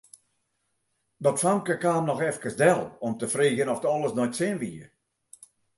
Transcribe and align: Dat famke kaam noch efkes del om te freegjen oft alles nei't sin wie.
Dat 1.25 1.39
famke 1.43 1.75
kaam 1.83 2.05
noch 2.09 2.23
efkes 2.29 2.59
del 2.63 2.81
om 3.09 3.13
te 3.17 3.27
freegjen 3.35 3.71
oft 3.73 3.89
alles 3.93 4.13
nei't 4.17 4.37
sin 4.39 4.55
wie. 4.61 4.85